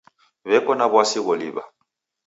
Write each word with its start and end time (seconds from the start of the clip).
W'eko 0.49 0.71
na 0.75 0.85
w'asi 0.91 1.19
gholiw'a. 1.25 1.63